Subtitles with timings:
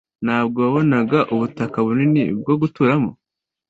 [0.23, 3.11] nawo wabonaga ubutaka bunini bwo guturamo